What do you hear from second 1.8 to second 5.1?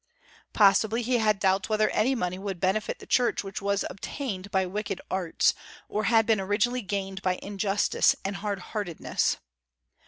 any money would benefit the Church which was obtained by wicked